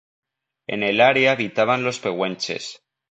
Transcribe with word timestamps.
En 0.65 0.81
el 0.81 0.99
área 0.99 1.31
habitaban 1.33 1.83
los 1.83 1.99
pehuenches. 1.99 2.81